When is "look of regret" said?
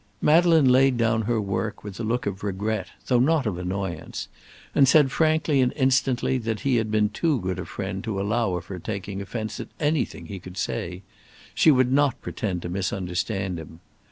2.03-2.87